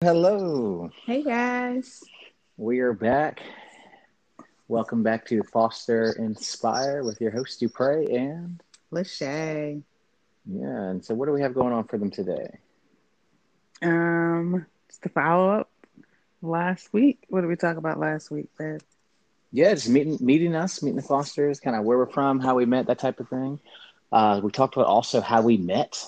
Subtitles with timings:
[0.00, 0.90] Hello.
[1.06, 2.04] Hey guys.
[2.56, 3.42] We are back.
[4.68, 9.82] Welcome back to Foster Inspire with your host Dupre and Lachey.
[10.46, 12.60] Yeah, and so what do we have going on for them today?
[13.82, 15.70] Um, just to follow up
[16.42, 17.24] last week.
[17.28, 18.80] What did we talk about last week, babe?
[19.50, 22.66] Yeah, just meeting meeting us, meeting the Fosters, kind of where we're from, how we
[22.66, 23.58] met, that type of thing.
[24.12, 26.04] Uh, we talked about also how we met.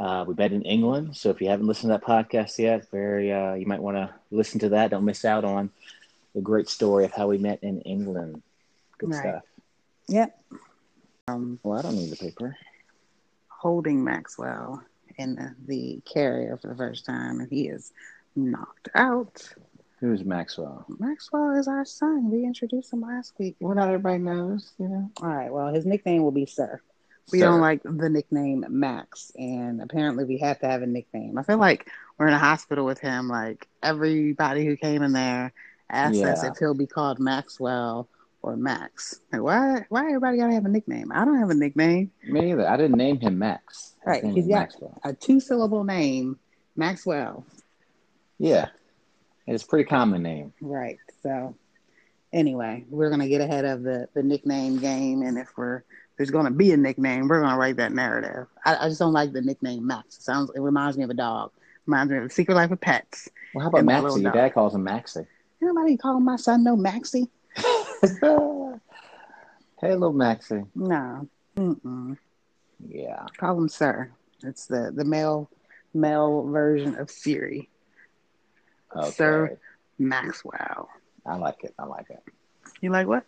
[0.00, 3.30] Uh, we met in England, so if you haven't listened to that podcast yet, very
[3.32, 4.90] uh, you might want to listen to that.
[4.90, 5.70] Don't miss out on
[6.34, 8.42] the great story of how we met in England.
[8.98, 9.20] Good Right.
[9.20, 9.42] stuff.
[10.08, 10.42] Yep.
[11.28, 12.56] Um, Well, I don't need the paper.
[13.48, 14.82] holding Maxwell
[15.18, 17.92] in the, the carrier for the first time, and he is
[18.34, 19.52] knocked out.
[20.00, 20.86] Who's Maxwell?
[20.98, 22.30] Maxwell is our son.
[22.30, 23.56] We introduced him last week.
[23.60, 25.10] Well, not everybody knows, you know.
[25.22, 25.52] All right.
[25.52, 26.80] Well, his nickname will be Sir.
[27.32, 31.38] We don't like the nickname Max, and apparently we have to have a nickname.
[31.38, 33.28] I feel like we're in a hospital with him.
[33.28, 35.52] Like everybody who came in there
[35.90, 38.08] asked us if he'll be called Maxwell
[38.42, 39.20] or Max.
[39.32, 39.84] Like, why?
[39.88, 41.12] Why everybody gotta have a nickname?
[41.12, 42.10] I don't have a nickname.
[42.26, 42.66] Me either.
[42.68, 43.94] I didn't name him Max.
[43.98, 45.00] His Right, he's got- Maxwell.
[45.04, 46.38] A two-syllable name,
[46.76, 47.44] Maxwell.
[48.38, 48.68] Yeah,
[49.46, 50.52] it's a pretty common name.
[50.62, 50.98] Right.
[51.22, 51.54] So,
[52.32, 55.82] anyway, we're gonna get ahead of the the nickname game, and if we're
[56.20, 58.46] there's gonna be a nickname, we're gonna write that narrative.
[58.66, 60.18] I, I just don't like the nickname Max.
[60.18, 61.50] It sounds it reminds me of a dog.
[61.86, 63.30] Reminds me of Secret Life of Pets.
[63.54, 64.20] Well, how about Maxie?
[64.20, 65.24] Your dad calls him Maxie.
[65.62, 67.26] Nobody calling my son no Maxie?
[67.56, 67.64] hey,
[69.80, 70.64] little Maxie.
[70.74, 71.26] No.
[71.56, 72.18] Mm-mm.
[72.86, 73.24] Yeah.
[73.38, 74.10] Call him Sir.
[74.42, 75.48] It's the the male
[75.94, 77.70] male version of Siri.
[78.94, 79.10] Okay.
[79.10, 79.58] Sir
[79.98, 80.90] Maxwell.
[81.24, 81.72] I like it.
[81.78, 82.22] I like it.
[82.82, 83.24] You like what?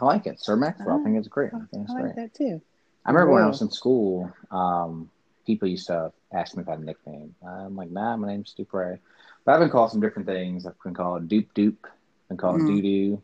[0.00, 0.40] I like it.
[0.40, 1.00] Sir Maxwell.
[1.00, 1.52] I think it's great.
[1.54, 2.16] I think it's I like great.
[2.16, 2.60] that too.
[3.04, 5.08] I remember when I was in school, um,
[5.46, 7.34] people used to ask me if I had a nickname.
[7.46, 8.98] I'm like, nah, my name's Dupre.
[9.44, 10.66] But I've been called some different things.
[10.66, 11.86] I've been called Dupe Dupe,
[12.28, 12.66] been called Mm.
[12.66, 13.22] Doo Doo,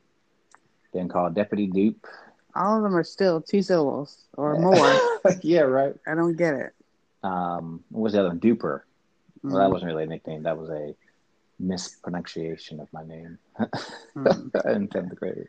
[0.92, 2.06] been called Deputy Dupe.
[2.54, 5.00] All of them are still two syllables or more.
[5.42, 5.94] yeah, right.
[6.06, 6.72] I don't get it.
[7.24, 8.40] Um, what was the other one?
[8.40, 8.82] Duper.
[9.42, 9.58] Well, Mm.
[9.58, 10.44] that wasn't really a nickname.
[10.44, 10.94] That was a
[11.58, 13.38] mispronunciation of my name
[14.16, 14.76] Mm.
[14.76, 15.48] in seventh grade.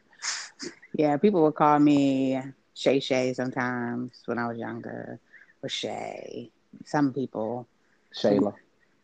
[0.93, 2.39] Yeah, people would call me
[2.73, 5.19] Shay Shay sometimes when I was younger,
[5.61, 6.51] or Shay.
[6.85, 7.67] Some people,
[8.13, 8.53] Shayla.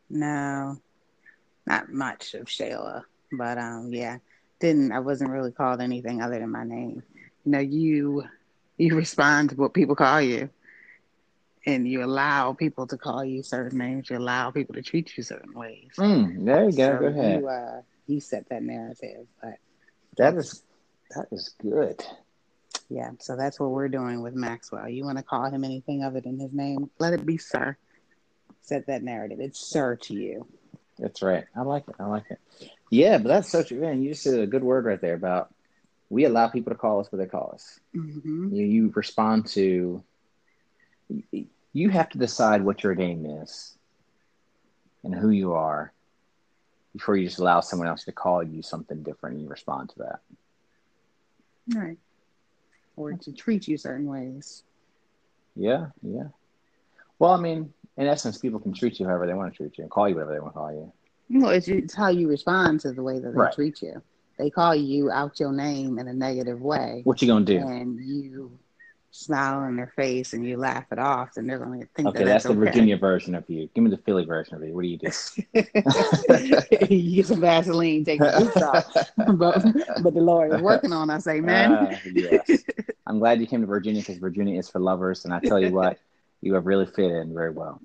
[0.09, 0.78] no,
[1.66, 4.18] not much of Shayla, but um, yeah,
[4.59, 7.03] didn't I wasn't really called anything other than my name.
[7.46, 8.24] You know, you
[8.78, 10.50] you respond to what people call you,
[11.66, 14.09] and you allow people to call you certain names.
[14.09, 15.91] You allow people to treat you certain ways.
[15.97, 16.94] Mm, there you go.
[16.94, 17.41] So Go ahead.
[17.41, 19.56] You, uh, you set that narrative, but
[20.18, 20.63] That is
[21.16, 22.03] that is good.
[22.90, 24.90] Yeah, so that's what we're doing with Maxwell.
[24.90, 26.90] You want to call him anything other than his name?
[27.00, 27.78] Let it be Sir.
[28.62, 29.40] Set that narrative.
[29.40, 30.47] It's Sir to you.
[30.97, 31.46] That's right.
[31.56, 31.96] I like it.
[32.00, 32.40] I like it.
[32.90, 34.02] Yeah, but that's such a man.
[34.02, 35.53] You just said a good word right there about
[36.09, 37.80] we allow people to call us what they call us.
[37.96, 38.53] Mm-hmm.
[38.53, 40.03] You you respond to.
[41.74, 43.76] You have to decide what your name is,
[45.03, 45.94] and who you are,
[46.94, 50.00] before you just allow someone else to call you something different and you respond to
[50.00, 50.20] that.
[51.74, 51.97] Right.
[52.96, 54.63] Or to treat you certain ways.
[55.56, 56.28] Yeah, yeah.
[57.18, 59.84] Well, I mean, in essence, people can treat you however they want to treat you
[59.84, 60.94] and call you whatever they want to call you.
[61.31, 63.53] Well, it's, it's how you respond to the way that they Right.
[63.53, 64.02] treat you.
[64.38, 67.58] They call you out your name in a negative way, What you gonna do?
[67.59, 68.58] and you
[69.12, 72.20] smile on their face and you laugh it off, and they're going to think Okay,
[72.20, 72.70] that that's that's, the okay.
[72.72, 73.70] Virginia version of you.
[73.74, 74.74] Give me the Philly version of you.
[74.74, 75.09] What do you do?
[76.96, 78.94] you get some Vaseline, take the boots off.
[79.38, 81.72] but, but the Lord is working on us, amen.
[81.72, 82.64] Ah, yes.
[83.08, 85.72] I'm glad you came to Virginia because Virginia is for lovers, and I tell you
[85.72, 86.00] what,
[86.41, 87.81] you have really fit in very well.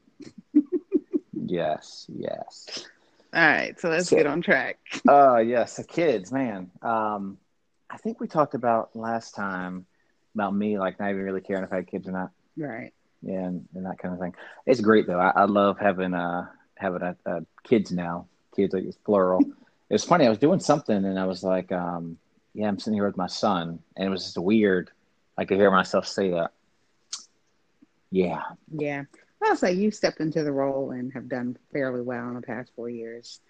[1.32, 2.86] yes, yes.
[3.32, 4.78] All right, so let's So- get on track.
[5.08, 5.76] Oh, yes.
[5.76, 6.70] The kids, man.
[6.82, 7.38] Um,
[7.90, 9.86] I think we talked about last time
[10.34, 12.30] about me, like not even really caring if I had kids or not.
[12.56, 12.92] Right.
[13.22, 14.34] Yeah, and, and that kind of thing.
[14.66, 15.18] It's great though.
[15.18, 16.46] I, I love having uh
[16.76, 18.26] having a, uh kids now.
[18.54, 19.40] Kids like it's plural.
[19.90, 20.26] it was funny.
[20.26, 22.18] I was doing something and I was like, um,
[22.54, 24.90] yeah, I'm sitting here with my son, and it was just weird.
[25.36, 26.52] I could hear myself say that.
[28.10, 29.04] Yeah, Yeah.
[29.42, 32.70] I'll say you stepped into the role and have done fairly well in the past
[32.74, 33.40] four years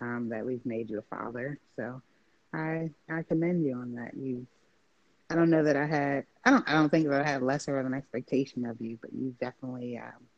[0.00, 1.58] um, that we've made you a father.
[1.76, 2.02] So
[2.52, 4.14] I I commend you on that.
[4.16, 4.46] You
[5.34, 7.76] I don't know that I had I don't I don't think that I had lesser
[7.80, 10.28] of an expectation of you, but you've definitely um,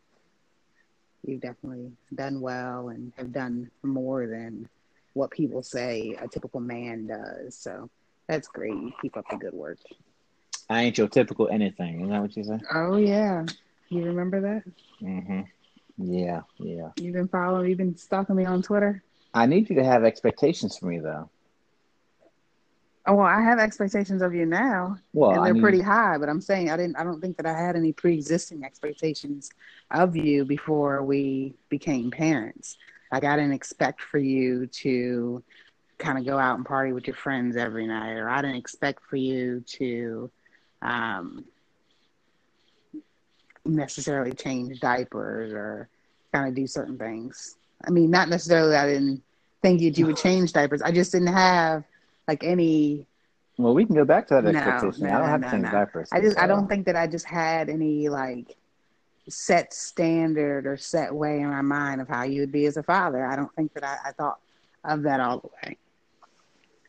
[1.22, 4.66] you've definitely done well and have done more than
[5.12, 7.58] what people say a typical man does.
[7.58, 7.90] So
[8.26, 8.72] that's great.
[8.72, 9.76] You keep up the good work.
[10.70, 11.96] I ain't your typical anything.
[11.96, 12.58] Isn't that what you say?
[12.72, 13.44] Oh yeah.
[13.90, 14.62] You remember that?
[15.02, 15.42] Mm-hmm.
[15.98, 16.88] Yeah, yeah.
[16.96, 19.02] You've been following you've been stalking me on Twitter?
[19.34, 21.28] I need you to have expectations for me, though.
[23.08, 26.18] Oh well, I have expectations of you now, Well, and they're mean, pretty high.
[26.18, 26.96] But I'm saying I didn't.
[26.96, 29.50] I don't think that I had any pre-existing expectations
[29.92, 32.78] of you before we became parents.
[33.12, 35.42] Like I didn't expect for you to
[35.98, 39.04] kind of go out and party with your friends every night, or I didn't expect
[39.08, 40.30] for you to
[40.82, 41.44] um,
[43.64, 45.88] necessarily change diapers or
[46.32, 47.56] kind of do certain things.
[47.86, 48.74] I mean, not necessarily.
[48.74, 49.22] I didn't
[49.62, 50.82] think that you would change diapers.
[50.82, 51.84] I just didn't have
[52.28, 53.06] like any
[53.58, 55.06] Well, we can go back to that No, expectation.
[55.06, 55.66] no, I don't have no, to change.
[56.12, 58.56] I just I don't think that I just had any like
[59.28, 62.82] set standard or set way in my mind of how you would be as a
[62.82, 63.24] father.
[63.26, 64.38] I don't think that I, I thought
[64.84, 65.78] of that all the way.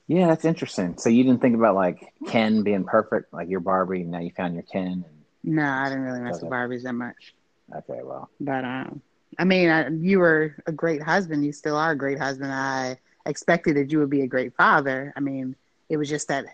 [0.08, 0.98] Yeah, that's interesting.
[0.98, 4.02] So you didn't think about like Ken being perfect, like your Barbie.
[4.02, 5.04] And now you found your Ken.
[5.44, 7.36] No, I didn't really mess with Barbies that much.
[7.76, 9.02] Okay, well, But um,
[9.38, 11.46] I mean, I, you were a great husband.
[11.46, 12.52] You still are a great husband.
[12.52, 15.14] I expected that you would be a great father.
[15.18, 15.56] I mean,
[15.90, 16.46] it was just that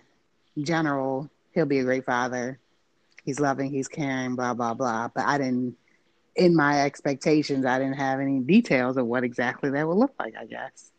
[0.59, 1.29] general.
[1.53, 2.59] He'll be a great father.
[3.25, 3.71] He's loving.
[3.71, 4.35] He's caring.
[4.35, 5.09] Blah blah blah.
[5.09, 5.77] But I didn't.
[6.35, 10.35] In my expectations, I didn't have any details of what exactly that would look like.
[10.39, 10.91] I guess.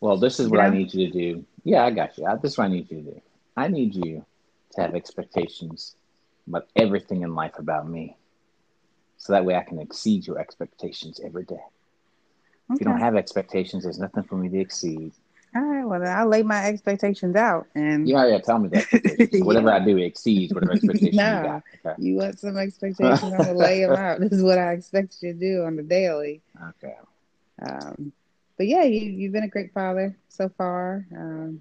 [0.00, 1.44] well, this is what I need you to do.
[1.64, 2.26] Yeah, I got you.
[2.26, 3.22] I, this is what I need you to do.
[3.56, 4.24] I need you
[4.72, 5.96] to have expectations
[6.46, 8.16] about everything in life about me,
[9.16, 11.62] so that way I can exceed your expectations every day.
[12.70, 15.12] If you don't have expectations, there's nothing for me to exceed.
[15.54, 15.84] All right.
[15.84, 19.30] Well, then I'll lay my expectations out, and yeah, already tell me expectations.
[19.38, 21.36] So whatever I do exceeds whatever expectation No.
[21.36, 21.62] you got.
[21.84, 22.02] Okay.
[22.02, 23.22] you want some expectations.
[23.22, 24.20] I'm gonna lay them out.
[24.20, 26.40] This is what I expect you to do on the daily.
[26.70, 26.96] Okay.
[27.62, 28.12] Um,
[28.56, 31.06] but yeah, you you've been a great father so far.
[31.14, 31.60] Um,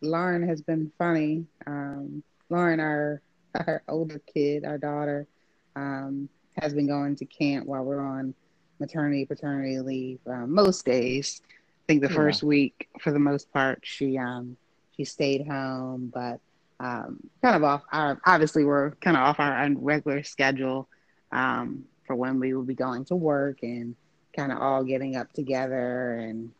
[0.00, 1.46] Lauren has been funny.
[1.66, 3.20] Um, Lauren, our
[3.54, 5.26] our older kid, our daughter,
[5.74, 6.28] um,
[6.60, 8.34] has been going to camp while we're on
[8.82, 11.40] maternity paternity leave um, most days.
[11.48, 12.14] I think the Yeah.
[12.22, 14.56] first week, for the most part, she um,
[14.96, 16.38] she stayed home, but
[16.80, 20.88] um, kind of off our obviously we're kind of off our regular schedule
[21.30, 23.94] um, for when we will be going to work and
[24.36, 26.50] kind of all getting up together and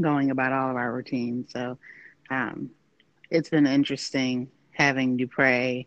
[0.00, 1.52] going about all of our routines.
[1.52, 1.78] So
[2.30, 2.70] um,
[3.30, 5.86] it's been interesting having Dupre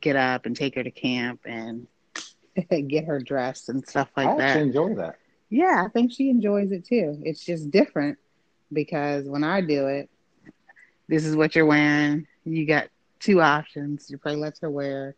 [0.00, 1.86] get up and take her to camp and
[2.88, 4.40] get her dressed and stuff like I that.
[4.42, 5.16] actually enjoy that.
[5.50, 7.20] Yeah, I think she enjoys it too.
[7.24, 8.18] It's just different
[8.72, 10.08] because when I do it,
[11.08, 12.26] this is what you're wearing.
[12.44, 12.88] You got
[13.20, 14.10] two options.
[14.10, 15.14] You probably let her wear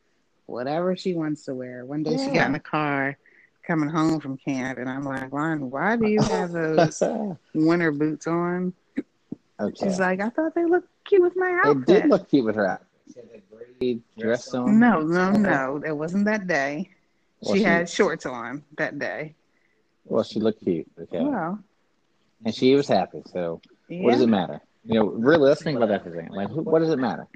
[0.46, 1.84] whatever she wants to wear.
[1.84, 3.16] One day she got in the car
[3.66, 7.02] coming home from camp, and I'm like, Lauren, why do you have those
[7.54, 8.74] winter boots on?
[9.60, 9.74] okay.
[9.86, 11.86] She's like, I thought they looked cute with my It outfit.
[11.86, 12.88] did look cute with her outfit.
[13.14, 14.78] She had that gray dress on.
[14.80, 15.82] no, no, no.
[15.86, 16.90] It wasn't that day.
[17.40, 19.34] Well, she, she- had shorts on that day.
[20.04, 20.86] Well, she looked cute.
[21.00, 21.20] Okay.
[21.20, 21.58] Well,
[22.44, 23.22] And she was happy.
[23.32, 24.02] So yeah.
[24.02, 24.60] what does it matter?
[24.84, 26.32] You know, really, let's think about that for a second.
[26.34, 27.26] Like, who, what does it matter?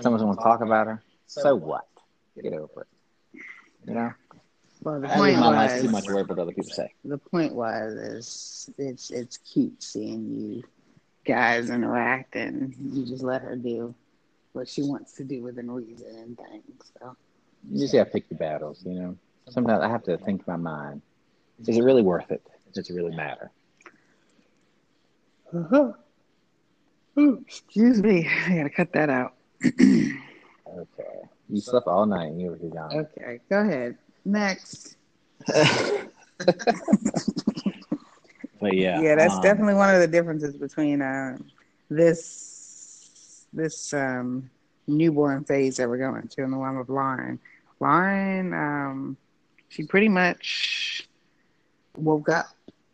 [0.00, 1.02] Someone's going to talk about her.
[1.26, 1.86] So what?
[2.42, 3.40] Get over it.
[3.86, 4.12] You know,
[4.82, 6.92] well, the I point life too was, much for what other people say.
[7.04, 10.62] the point was is it's it's cute seeing you
[11.24, 13.94] guys interact and you just let her do
[14.52, 16.92] what she wants to do within reason and things.
[17.00, 17.16] So
[17.70, 18.82] You just got to pick your battles.
[18.86, 19.16] You know,
[19.50, 21.02] sometimes I have to think in my mind:
[21.66, 22.42] Is it really worth it?
[22.72, 23.50] Does it really matter?
[25.52, 25.92] Uh
[27.18, 29.34] Ooh, excuse me, I gotta cut that out.
[29.64, 31.28] Okay.
[31.48, 32.92] You slept all night and you were too young.
[32.92, 33.96] Okay, go ahead.
[34.24, 34.96] Next.
[35.46, 35.96] but
[38.72, 39.00] yeah.
[39.00, 41.38] Yeah, that's um, definitely one of the differences between uh,
[41.88, 44.50] this this um,
[44.86, 47.40] newborn phase that we're going to and the one with Lauren.
[47.80, 49.16] Lauren, um,
[49.68, 51.08] she pretty much
[51.96, 52.46] woke up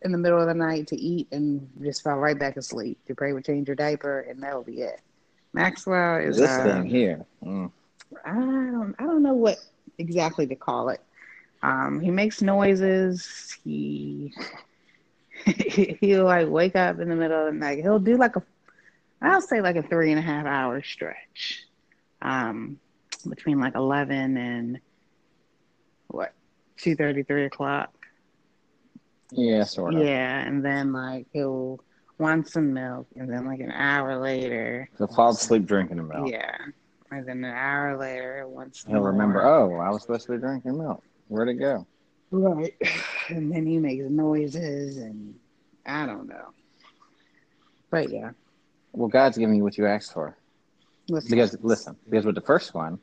[0.03, 2.99] in the middle of the night to eat and just fell right back asleep.
[3.07, 5.01] Dupre would change her diaper and that would be it.
[5.53, 7.25] Maxwell is this uh, thing here.
[7.43, 7.71] Mm.
[8.25, 9.59] I don't I don't know what
[9.99, 11.01] exactly to call it.
[11.63, 13.57] Um, he makes noises.
[13.65, 14.35] He
[16.01, 17.79] he'll like wake up in the middle of the night.
[17.79, 18.43] He'll do like a
[19.23, 21.65] I'll say like a three and a half hour stretch.
[22.21, 22.79] Um,
[23.29, 24.81] between like eleven and
[26.09, 26.35] what
[26.77, 27.91] two thirty, three o'clock.
[29.33, 30.03] Yeah, sort of.
[30.03, 31.81] Yeah, and then like he'll
[32.19, 36.31] want some milk, and then like an hour later, So fall asleep drinking the milk.
[36.31, 36.57] yeah,
[37.11, 40.39] and then an hour later, he'll some He'll remember, oh, I was supposed to be
[40.39, 41.03] drinking milk.
[41.29, 41.87] Where'd it go?
[42.31, 42.75] Right.
[43.31, 45.35] And then he makes noises and
[45.87, 46.51] I don't know.
[47.91, 48.33] But yeah.
[48.93, 50.37] Well, God's giving you what you asked for.
[51.09, 51.31] Listen.
[51.31, 52.99] Because, listen, because with the first one,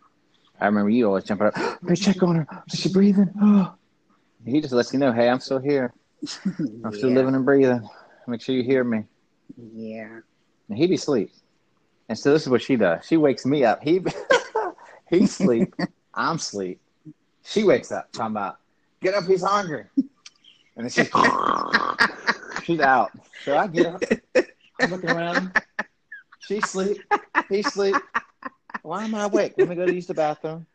[0.62, 1.56] I remember you always jumping up,
[1.88, 2.48] hey, check on her.
[2.72, 3.32] Is she breathing?
[3.42, 3.74] Oh.
[4.44, 5.94] He just lets you know, hey, I'm still here.
[6.84, 7.88] I'm still living and breathing.
[8.26, 9.04] Make sure you hear me.
[9.72, 10.22] Yeah.
[10.68, 11.32] And he be asleep.
[12.10, 13.06] And so this is what she does.
[13.06, 13.84] She wakes me up.
[13.84, 14.04] He
[15.12, 15.76] he sleep.
[16.16, 16.82] I'm sleep.
[17.44, 18.58] She wakes up talking about
[19.02, 19.86] get up, he's hungry.
[19.96, 20.10] And
[20.76, 21.08] then she's
[22.64, 23.12] she's out.
[23.46, 24.04] So I get up.
[24.82, 25.62] I'm looking around.
[26.40, 26.98] She sleep.
[27.48, 27.96] He sleep.
[28.84, 29.54] Why am I awake?
[29.58, 30.66] Let me go to use the bathroom.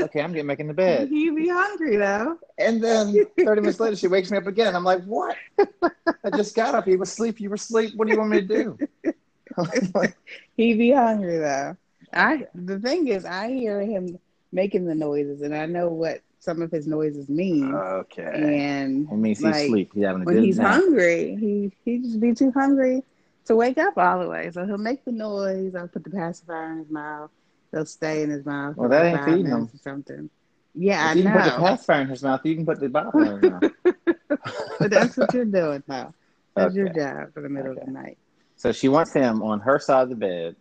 [0.00, 1.08] Okay, I'm getting back in the bed.
[1.12, 2.38] You be hungry though.
[2.58, 3.14] And then
[3.44, 4.74] 30 minutes later, she wakes me up again.
[4.74, 5.36] I'm like, what?
[5.58, 6.84] I just got up.
[6.86, 7.40] He was asleep.
[7.40, 7.92] You were asleep.
[7.96, 8.78] What do you want me to do?
[10.56, 11.76] he be hungry though.
[12.12, 14.18] I the thing is, I hear him
[14.52, 17.74] making the noises, and I know what some of his noises mean.
[17.74, 18.58] Okay.
[18.84, 19.90] And It means he's like, asleep.
[19.94, 20.74] He's having a when good he's nap.
[20.74, 23.02] hungry, he he just be too hungry
[23.48, 24.50] to wake up all the way.
[24.52, 25.74] So he'll make the noise.
[25.74, 27.30] I'll put the pacifier in his mouth.
[27.72, 28.76] He'll stay in his mouth.
[28.76, 29.64] Well, that ain't feeding him.
[29.64, 30.30] Or something.
[30.74, 32.88] Yeah, If I you can put the pacifier in his mouth, you can put the
[32.88, 33.64] bottle in his mouth.
[34.78, 36.14] but that's what you're doing now.
[36.54, 38.18] That's your job for the middle of the night.
[38.56, 40.56] So she wants him on her side of the bed.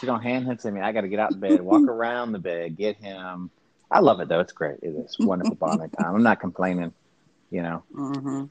[0.00, 0.80] She don't hand him to me.
[0.80, 3.50] I got to get out of bed, walk around the bed, get him.
[3.90, 4.40] I love it though.
[4.40, 4.78] It's great.
[4.82, 6.14] It is wonderful bonding time.
[6.14, 6.92] I'm not complaining.
[7.50, 8.44] You know, hmm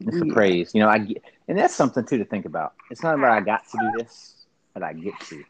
[0.00, 0.32] it's a Yeah.
[0.32, 0.74] praise.
[0.74, 2.74] You know, I get, and that's something too to think about.
[2.90, 5.44] It's not about I got to do this, but I get to.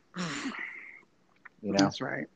[1.63, 2.27] You know, That's right.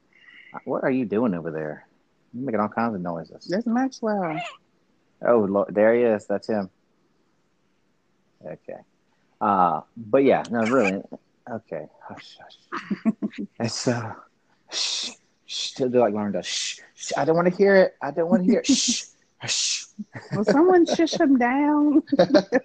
[0.65, 1.87] what are you doing over there?
[2.35, 3.47] You're making all kinds of noises.
[3.49, 4.41] That's Maxwell.
[5.25, 6.27] Oh, Lord, there he is.
[6.27, 6.71] That's him.
[8.45, 8.79] Okay.
[9.41, 11.03] Uh, but yeah, no, really.
[11.51, 11.87] Okay.
[12.09, 13.13] Hush, hush.
[13.61, 14.15] it's uh,
[14.73, 15.11] shh,
[15.47, 15.75] shh.
[15.75, 16.47] They're like Lauren does.
[16.47, 17.13] Shh, shh.
[17.17, 17.95] I don't want to hear it.
[18.03, 18.67] I don't want to hear it.
[18.67, 19.05] Shh.
[20.35, 22.03] Will someone shush him down?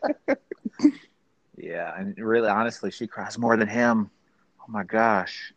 [1.57, 4.11] Yeah, and really, honestly, she cries more than him.
[4.61, 5.53] Oh my gosh.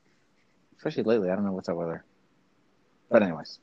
[0.76, 1.30] Especially lately.
[1.30, 2.04] I don't know what's up with her.
[3.10, 3.58] But anyways,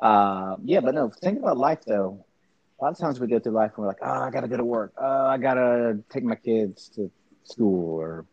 [0.00, 1.10] uh, yeah, but no.
[1.10, 2.24] Think about life though.
[2.80, 4.56] A lot of times we go through life and we're like, oh, I gotta go
[4.56, 4.92] to work.
[4.96, 7.10] Oh, I gotta take my kids to
[7.44, 8.26] school, or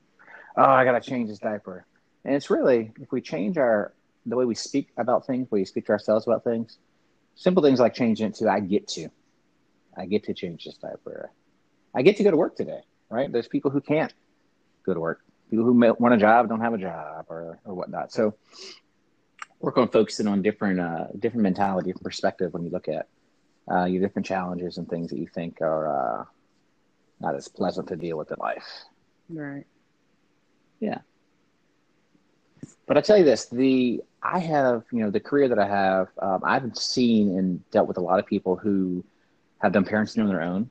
[0.56, 1.86] oh, I gotta change this diaper.
[2.26, 3.94] And it's really if we change our
[4.26, 6.78] the way we speak about things, the way we speak to ourselves about things,
[7.36, 9.10] simple things like changing it to I get to,
[9.98, 11.32] I get to change this diaper.
[11.96, 13.32] I get to go to work today right?
[13.32, 14.14] There's people who can't
[14.86, 18.12] go to work, people who want a job don't have a job or or whatnot.
[18.12, 18.36] So
[19.60, 23.08] work on focusing on different uh, different mentality, different perspective when you look at
[23.70, 26.26] uh, your different challenges and things that you think are uh,
[27.20, 28.68] not as pleasant to deal with in life.
[29.30, 29.66] right.
[30.80, 31.00] Yeah.
[32.88, 36.10] But I tell you this: the I have you know the career that I have,
[36.22, 39.04] um, I've seen and dealt with a lot of people who
[39.60, 40.70] have done parenting on their own.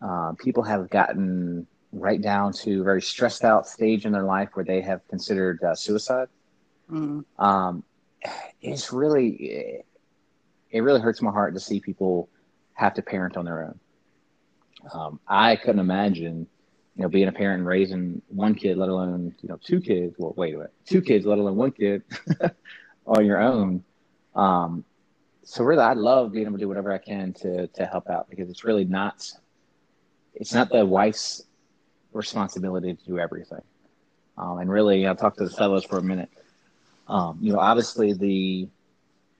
[0.00, 4.50] Uh, people have gotten right down to a very stressed out stage in their life
[4.54, 6.28] where they have considered uh, suicide.
[6.90, 7.24] Mm.
[7.38, 7.82] Um,
[8.60, 9.84] it's really
[10.70, 12.28] it really hurts my heart to see people
[12.74, 13.80] have to parent on their own.
[14.92, 16.46] Um, I couldn't imagine,
[16.96, 20.14] you know, being a parent and raising one kid, let alone you know two kids.
[20.18, 22.02] Well, wait a minute, two kids, let alone one kid
[23.06, 23.84] on your own.
[24.34, 24.84] Um,
[25.42, 28.30] so really, I love being able to do whatever I can to to help out
[28.30, 29.30] because it's really not
[30.34, 31.42] it's not the wife's
[32.12, 33.62] responsibility to do everything.
[34.38, 36.30] Um, and really, I'll talk to the fellows for a minute.
[37.08, 38.68] Um, you know, obviously the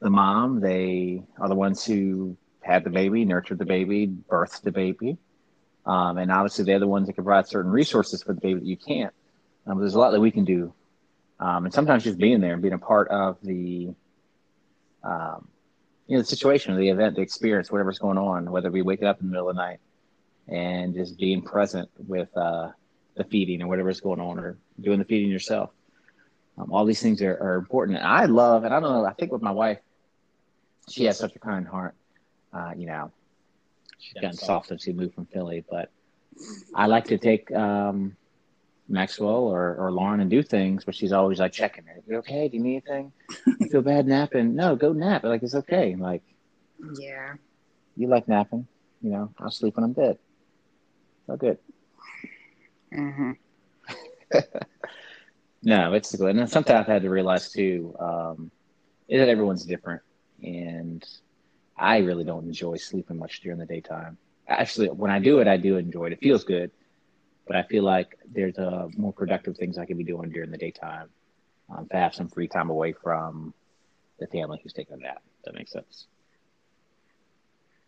[0.01, 4.73] the mom, they are the ones who had the baby, nurtured the baby, birthed the
[4.73, 5.17] baby,
[5.87, 8.67] um, and obviously they're the ones that can provide certain resources for the baby that
[8.67, 9.15] you can't.
[9.67, 10.73] Um, there's a lot that we can do,
[11.41, 13.95] um, and sometimes just being there and being a part of the,
[15.03, 15.49] um,
[16.07, 19.21] you know, the situation, the event, the experience, whatever's going on, whether we wake up
[19.21, 19.81] in the middle of the night
[20.49, 22.71] and just being present with uh,
[23.17, 25.71] the feeding or whatever's going on, or doing the feeding yourself.
[26.59, 27.99] Um, all these things are, are important.
[27.99, 29.79] And I love, and I don't know, I think with my wife,
[30.89, 31.95] she has such a kind heart.
[32.53, 33.11] Uh, you know,
[34.21, 35.91] gotten soft since she moved from Philly, but
[36.75, 38.17] I like to take um,
[38.89, 42.01] Maxwell or, or Lauren and do things, but she's always like checking her.
[42.07, 42.49] You okay?
[42.49, 43.13] Do you need anything?
[43.61, 44.55] You feel bad napping?
[44.55, 45.25] No, go nap.
[45.25, 45.95] Like, it's okay.
[45.97, 46.23] Like,
[46.99, 47.35] Yeah.
[47.97, 48.67] you like napping.
[49.01, 50.19] You know, I'll sleep when I'm dead.
[51.27, 51.59] So good.
[52.93, 53.33] hmm
[55.63, 56.31] No, it's good.
[56.31, 58.51] And then sometimes I've had to realize too, um,
[59.09, 60.03] is that everyone's different.
[60.43, 61.05] And
[61.77, 64.19] I really don't enjoy sleeping much during the daytime.
[64.49, 66.13] Actually, when I do it, I do enjoy it.
[66.13, 66.71] It feels good.
[67.47, 70.59] But I feel like there's uh, more productive things I could be doing during the
[70.59, 71.09] daytime
[71.71, 73.55] um, to have some free time away from
[74.19, 75.23] the family who's taking a nap.
[75.45, 76.07] That makes sense.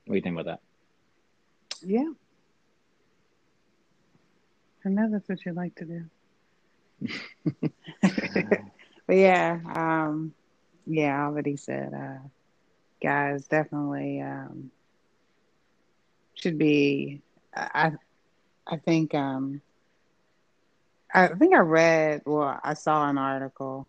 [0.06, 0.60] What do you think about that?
[1.82, 2.10] Yeah.
[4.84, 6.04] I know that's what you like to do.
[9.06, 10.34] but yeah, um,
[10.86, 12.28] yeah, I already said, uh,
[13.00, 14.70] guys definitely um,
[16.34, 17.20] should be
[17.54, 17.92] I
[18.66, 19.60] I think um
[21.14, 23.86] I think I read well I saw an article.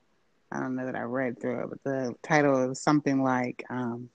[0.52, 4.10] I don't know that I read through it, but the title was something like um,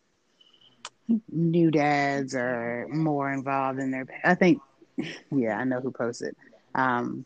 [1.30, 4.60] "New dads are more involved in their." I think,
[5.30, 6.34] yeah, I know who posted.
[6.74, 7.24] Um,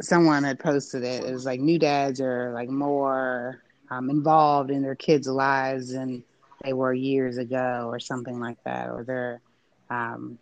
[0.00, 1.24] someone had posted it.
[1.24, 6.22] It was like new dads are like more um, involved in their kids' lives than
[6.62, 9.40] they were years ago, or something like that, or they're
[9.90, 10.38] um,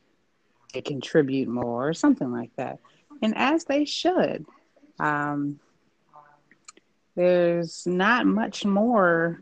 [0.72, 2.78] they contribute more, or something like that,
[3.22, 4.44] and as they should.
[4.98, 5.60] Um,
[7.14, 9.40] there's not much more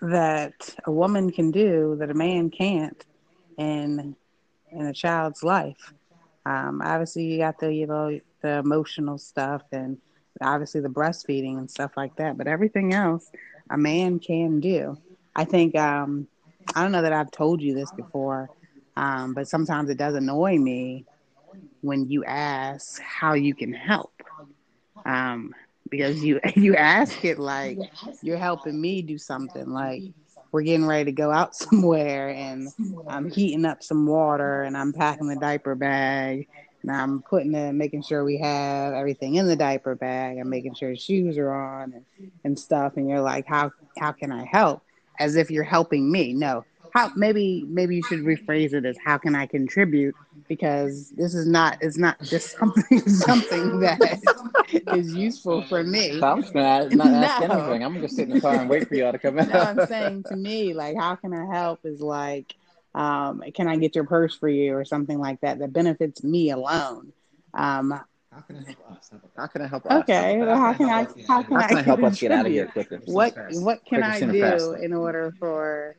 [0.00, 3.04] that a woman can do that a man can't
[3.58, 4.14] in
[4.70, 5.92] in a child's life.
[6.44, 9.98] Um, obviously, you got the you know the emotional stuff and
[10.40, 12.36] obviously the breastfeeding and stuff like that.
[12.36, 13.30] But everything else,
[13.70, 14.96] a man can do.
[15.34, 16.28] I think um,
[16.74, 18.50] I don't know that I've told you this before,
[18.96, 21.04] um, but sometimes it does annoy me
[21.80, 24.12] when you ask how you can help
[25.04, 25.54] um,
[25.90, 27.78] because you you ask it like
[28.22, 30.04] you're helping me do something like
[30.52, 32.68] we're getting ready to go out somewhere and
[33.08, 36.48] I'm heating up some water and I'm packing the diaper bag
[36.82, 40.74] and I'm putting in making sure we have everything in the diaper bag and making
[40.74, 44.82] sure shoes are on and, and stuff and you're like how how can I help
[45.18, 49.18] as if you're helping me no how maybe maybe you should rephrase it as how
[49.18, 50.14] can I contribute
[50.48, 54.18] because this is not it's not just something something that
[54.92, 56.20] is useful for me.
[56.22, 57.54] I'm just gonna not ask no.
[57.54, 57.84] anything.
[57.84, 59.48] I'm gonna sit in the car and wait for y'all to come in.
[59.48, 62.54] no, I'm saying to me like how can I help is like
[62.96, 66.50] um, can I get your purse for you or something like that that benefits me
[66.50, 67.12] alone.
[67.54, 68.00] Um,
[68.32, 69.10] how can I help us?
[69.36, 70.02] How can I help us?
[70.02, 72.66] Okay, well, how can I how can, I, I help us get out of here
[72.66, 73.00] quicker?
[73.04, 75.96] What what can I do in order for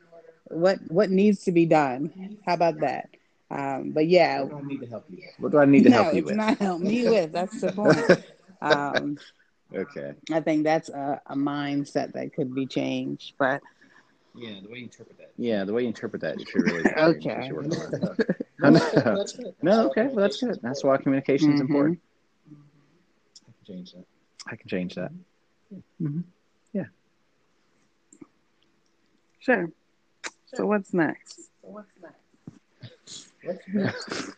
[0.50, 2.38] what what needs to be done.
[2.44, 3.10] How about that?
[3.50, 5.16] Um, but yeah, what do I need to help you?
[5.16, 5.34] With?
[5.38, 6.36] What do I need to no, help you it's with?
[6.36, 7.32] not help me with.
[7.32, 8.24] That's the point.
[8.60, 9.18] Um,
[9.74, 10.14] okay.
[10.32, 13.62] I think that's a, a mindset that could be changed, but.
[14.38, 15.32] Yeah, the way you interpret that.
[15.36, 16.84] Yeah, the way you interpret that, you should really.
[16.96, 17.50] okay.
[17.50, 19.26] no, no,
[19.62, 20.58] no, okay, well that's good.
[20.62, 21.72] That's why communication is mm-hmm.
[21.72, 22.00] important.
[23.46, 24.04] I can change that.
[24.46, 25.12] I can change that.
[26.00, 26.20] Mm-hmm.
[26.72, 26.84] Yeah.
[29.40, 29.70] Sure.
[30.54, 31.50] So what's next?
[31.60, 32.16] what's next?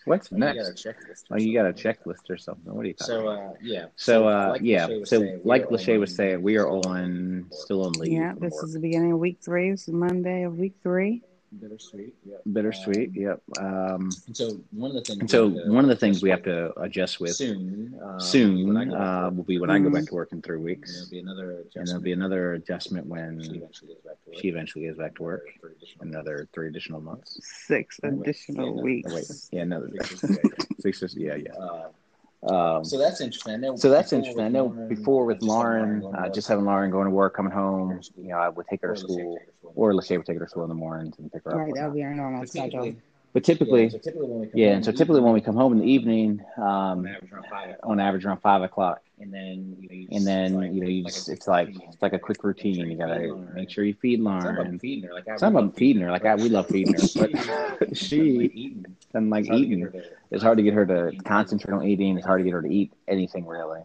[0.05, 0.87] What's next?
[1.31, 2.73] oh, you got a checklist or something.
[2.73, 3.51] What are you talking so, about?
[3.51, 3.87] Uh, yeah.
[3.97, 4.87] So, uh, like yeah.
[4.87, 8.13] So, saying, like Lachey was saying, we are on still on leave.
[8.13, 8.65] Yeah, this work.
[8.65, 9.71] is the beginning of week three.
[9.71, 11.23] This is Monday of week three.
[11.59, 12.15] Bittersweet.
[12.25, 12.43] Yep.
[12.53, 13.09] Bittersweet.
[13.09, 13.43] Um, yep.
[13.59, 15.31] Um, so one of the things.
[15.31, 17.99] so one of the things we have to adjust with soon.
[18.03, 19.87] Um, soon uh, will be when mm-hmm.
[19.87, 20.91] I go back to work in three weeks.
[20.91, 21.51] And there'll be another.
[21.53, 21.77] Adjustment.
[21.77, 24.41] And there'll be another adjustment when she eventually goes back to work.
[24.41, 25.47] She eventually goes back to work.
[26.01, 27.41] Another three additional months.
[27.67, 29.13] Six additional yeah, weeks.
[29.13, 29.91] Wait, yeah, another
[30.79, 31.15] six.
[31.17, 31.53] Yeah, yeah.
[31.53, 31.89] Uh,
[32.43, 33.55] um, so that's interesting.
[33.55, 34.45] I know so that's interesting.
[34.45, 38.01] I know Lauren, before with Lauren, uh, just having Lauren going to work, coming home,
[38.17, 40.63] you know, I would take her to school, or Lachey would take her to school
[40.63, 41.59] in the mornings and pick her up.
[41.59, 42.95] Right, that would be our normal schedule.
[43.33, 45.85] But typically, yeah, so typically, yeah, and so typically when we come home in the
[45.85, 47.07] evening, um,
[47.83, 51.05] on average around five o'clock, and then you know, and then like, you know, you
[51.05, 52.91] just, it's like it's like a quick routine.
[52.91, 54.43] You gotta make sure you feed Lauren.
[54.43, 56.95] Some of feeding her, like some of them feeding her, like I, we love feeding
[56.95, 58.75] her, but she
[59.13, 59.89] doesn't like eating.
[60.31, 62.17] It's hard to get her to concentrate on eating.
[62.17, 63.81] It's hard to get her to eat anything really.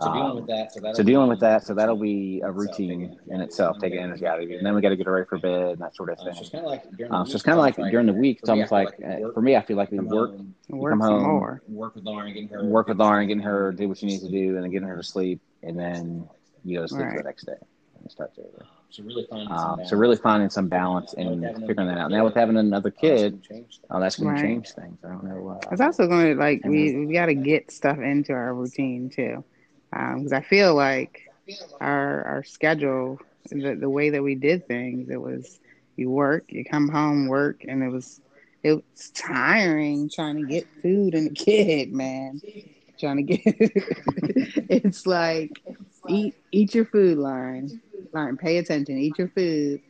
[0.00, 3.40] So dealing with that, so, so dealing with that, so that'll be a routine in
[3.40, 5.38] itself, taking energy out of you, and then we got to get her ready for
[5.38, 6.34] bed and that sort of thing.
[6.34, 8.12] so it's kind of like during the, um, so it's kind of like during the
[8.12, 8.38] week.
[8.40, 11.62] It's almost like, like for me, I feel like we work, work come home, more.
[11.66, 14.30] work with Lauren, getting her, work with Lauren, getting her do what she needs to
[14.30, 16.28] do, and then getting her to sleep, and then
[16.64, 17.16] you go to sleep right.
[17.16, 17.56] the next day
[18.00, 18.66] and start over.
[18.90, 22.12] So really finding um, some so really finding some balance and figuring that out.
[22.12, 23.42] Now with having another kid,
[23.90, 24.40] oh, that's going right.
[24.40, 24.98] to change things.
[25.04, 25.48] I don't know.
[25.48, 29.10] Uh, it's also going to like we we got to get stuff into our routine
[29.10, 29.42] too
[29.90, 31.22] because um, I feel like
[31.80, 33.18] our our schedule,
[33.50, 35.58] the the way that we did things, it was
[35.96, 38.20] you work, you come home, work, and it was
[38.62, 42.40] it was tiring trying to get food and a kid, man.
[42.98, 43.40] Trying to get
[44.68, 45.60] it's like
[46.08, 47.80] eat eat your food line.
[48.12, 49.80] Line, pay attention, eat your food.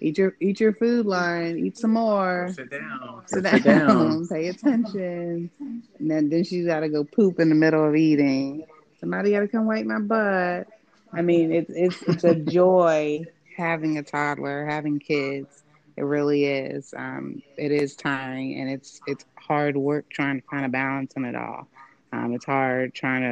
[0.00, 2.48] Eat your eat your food line, eat some more.
[2.54, 3.22] Sit down.
[3.26, 3.62] Sit, Sit down.
[3.62, 4.28] down.
[4.28, 5.50] Pay attention.
[5.98, 8.64] And then, then she's gotta go poop in the middle of eating
[9.00, 10.68] Somebody got to come wipe my butt.
[11.12, 13.24] I mean, it's it's it's a joy
[13.56, 15.64] having a toddler, having kids.
[15.96, 16.94] It really is.
[16.96, 21.24] Um, it is tiring, and it's it's hard work trying to find a balance in
[21.24, 21.68] it all.
[22.12, 23.22] Um, it's hard trying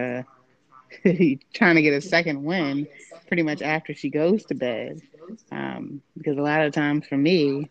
[1.03, 2.89] to trying to get a second win,
[3.27, 5.01] pretty much after she goes to bed,
[5.53, 7.71] um, because a lot of times for me,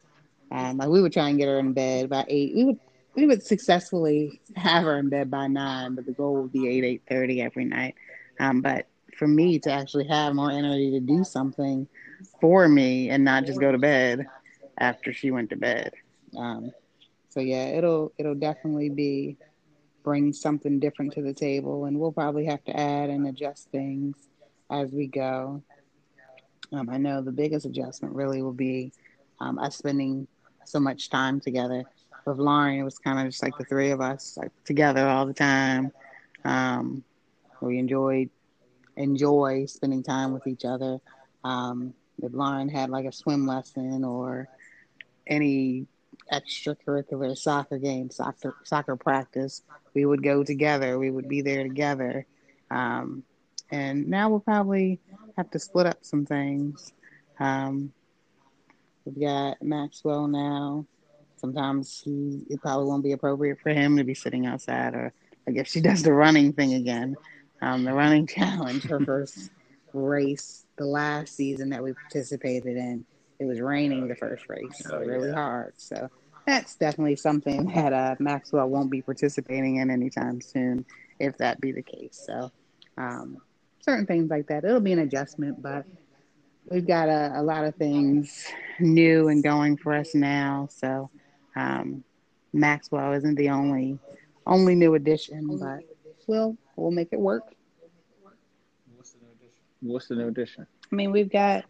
[0.51, 2.55] Um, like we would try and get her in bed by eight.
[2.55, 2.79] We would
[3.17, 6.84] we would successfully have her in bed by nine, but the goal would be eight
[6.84, 7.95] eight thirty every night.
[8.39, 8.86] Um, but
[9.17, 11.88] for me to actually have more energy to do something
[12.39, 14.27] for me and not just go to bed
[14.77, 15.93] after she went to bed.
[16.38, 16.71] Um,
[17.30, 19.38] so yeah, it'll it'll definitely be
[20.03, 24.15] bring something different to the table, and we'll probably have to add and adjust things
[24.69, 25.63] as we go.
[26.71, 28.93] Um, I know the biggest adjustment really will be
[29.39, 30.27] um, us spending
[30.65, 31.84] so much time together.
[32.27, 35.25] With Lauren, it was kind of just like the three of us, like together all
[35.25, 35.93] the time.
[36.43, 37.03] Um,
[37.61, 38.29] we enjoyed
[38.97, 40.99] enjoy spending time with each other.
[41.45, 44.49] Um, if Lauren had like a swim lesson or
[45.25, 45.87] any
[46.33, 49.61] extracurricular soccer game, soccer soccer practice,
[49.93, 50.99] we would go together.
[50.99, 52.25] We would be there together.
[52.69, 53.23] Um,
[53.71, 54.99] and now we'll probably
[55.37, 56.91] have to split up some things.
[57.39, 57.93] Um,
[59.05, 60.85] we've got Maxwell now.
[61.38, 65.13] Sometimes he, it probably won't be appropriate for him to be sitting outside, or
[65.47, 67.15] I guess she does the running thing again.
[67.62, 69.50] Um, the running challenge, her first
[69.93, 73.06] race, the last season that we participated in,
[73.39, 75.73] it was raining the first race, oh, really hard.
[75.78, 76.10] So
[76.45, 80.86] that's definitely something that uh, Maxwell won't be participating in anytime soon,
[81.19, 82.23] if that be the case.
[82.26, 82.52] So
[82.97, 83.38] um,
[83.82, 84.63] certain things like that.
[84.63, 85.86] It'll be an adjustment, but
[86.69, 88.45] we've got a, a lot of things
[88.80, 90.67] new and going for us now.
[90.71, 91.10] So
[91.57, 92.03] um,
[92.53, 93.99] Maxwell isn't the only
[94.45, 95.79] only new addition, but
[96.27, 97.43] we'll we'll make it work.
[98.95, 99.53] What's the new addition?
[99.81, 100.67] What's the new addition?
[100.91, 101.65] I mean, we've got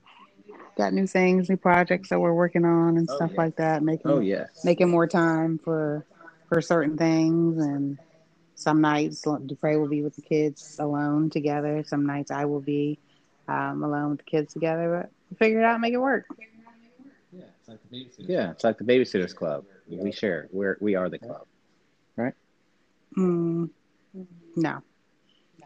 [0.78, 3.84] got new things, new projects that we're working on and oh, stuff like that.
[3.84, 6.06] Making oh yes, making more time for
[6.50, 7.98] for certain things and
[8.56, 11.84] some nights Dupre will be with the kids alone together.
[11.86, 12.98] Some nights I will be
[13.48, 15.10] um, alone with the kids together.
[15.30, 16.26] But figure it out, make it work.
[17.32, 18.30] Yeah, it's like the babysitters.
[18.30, 19.66] Yeah, it's like the babysitters club.
[19.90, 20.48] We share.
[20.52, 21.46] We're we are the club,
[22.16, 22.34] right?
[23.18, 23.70] Mm,
[24.56, 24.82] no,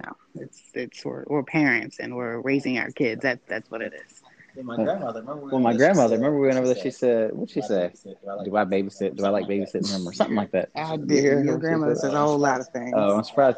[0.03, 0.15] no.
[0.36, 3.23] It's it's we're, we're parents and we're raising our kids.
[3.23, 4.21] That's that's what it is.
[4.55, 5.21] Well, my grandmother.
[5.21, 6.15] Remember well, my grandmother.
[6.15, 6.84] Remember we went over there.
[6.84, 7.93] She said, "What'd she say?
[8.03, 9.15] Do I babysit?
[9.15, 11.23] Do I like babysitting them or something like that?" I did.
[11.45, 12.93] Your grandmother says a whole lot of things.
[12.95, 13.57] Oh, I'm surprised.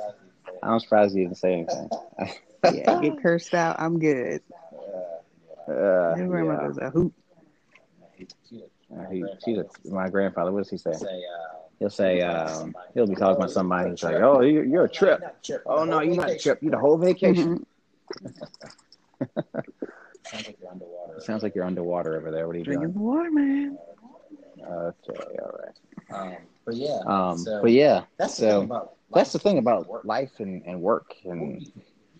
[0.61, 1.89] I'm surprised you didn't say anything.
[2.73, 3.75] yeah, get cursed out.
[3.79, 4.41] I'm good.
[5.65, 6.87] Uh, Your grandmother's yeah.
[6.87, 7.13] a hoot.
[8.97, 10.51] Uh, he, she's a, my grandfather.
[10.51, 10.93] What does he say?
[11.79, 13.89] He'll say um, he'll be talking about somebody.
[13.89, 15.21] He's like, "Oh, you're, you're a trip."
[15.65, 16.59] Oh no, you're not a trip.
[16.61, 17.65] You're the whole vacation.
[20.25, 21.15] Sounds like you're underwater.
[21.17, 22.47] It sounds like you're underwater over there.
[22.47, 22.77] What are you doing?
[22.79, 23.05] Drinking doing?
[23.05, 23.77] water, man.
[24.65, 25.75] Okay, all right.
[26.11, 26.99] Um, but yeah.
[27.05, 28.03] Um, so but yeah.
[28.17, 31.13] That's so the about that's the thing about life and, and work.
[31.25, 31.71] And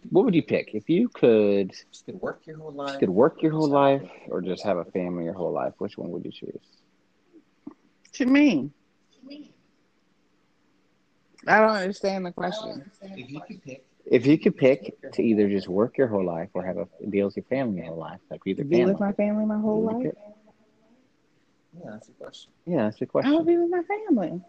[0.10, 1.72] what would you pick if you could?
[1.92, 3.00] Just could work your whole life.
[3.00, 5.74] Could work your whole life, or just have a family your whole life.
[5.78, 6.60] Which one would you choose?
[7.66, 8.74] What you mean?
[11.48, 12.90] I don't understand the question.
[13.02, 16.50] If you could pick if you could pick to either just work your whole life
[16.54, 18.92] or have a deal with your family your whole life, like either be family.
[18.94, 20.14] with my family my whole life.
[21.74, 22.52] Yeah, that's a question.
[22.66, 23.34] Yeah, that's a question.
[23.34, 24.42] I would be with my family.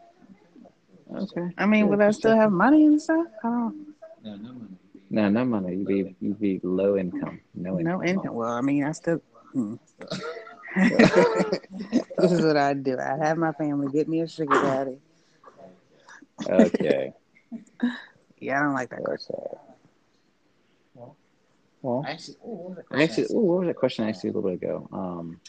[1.14, 1.55] Okay.
[1.57, 3.27] I mean, would I still have money and stuff?
[3.43, 3.95] I don't.
[4.23, 4.77] No, no money.
[5.14, 5.77] No, no money.
[5.77, 7.40] You'd be you'd be low income.
[7.55, 7.98] No income.
[7.98, 8.35] No income.
[8.35, 9.22] Well, I mean, I still.
[9.53, 9.77] Hmm.
[10.77, 12.98] this is what I'd do.
[12.98, 14.98] I'd have my family get me a sugar daddy.
[16.48, 17.12] Okay.
[18.40, 19.37] Yeah, I don't like that question.
[20.92, 21.16] Well,
[21.81, 24.62] well actually, ooh, actually, ooh, what was that question I asked you a little bit
[24.62, 24.87] ago?
[24.92, 25.40] Um,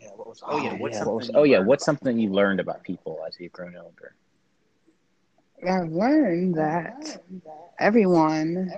[0.00, 2.58] yeah, what was, oh yeah, what's yeah, what was, oh yeah, what's something you learned
[2.58, 4.16] about people as you've grown older?
[5.68, 7.22] I've learned that
[7.78, 8.72] everyone,